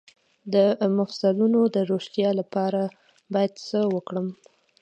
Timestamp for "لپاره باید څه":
2.39-3.79